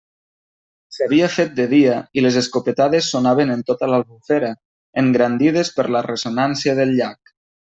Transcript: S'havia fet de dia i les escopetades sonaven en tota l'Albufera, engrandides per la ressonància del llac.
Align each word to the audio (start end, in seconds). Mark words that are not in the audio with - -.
S'havia 0.95 1.27
fet 1.33 1.51
de 1.59 1.67
dia 1.73 1.97
i 2.19 2.23
les 2.27 2.39
escopetades 2.41 3.11
sonaven 3.17 3.57
en 3.57 3.63
tota 3.69 3.91
l'Albufera, 3.93 4.51
engrandides 5.03 5.71
per 5.77 5.87
la 5.99 6.03
ressonància 6.13 6.79
del 6.83 6.99
llac. 7.03 7.35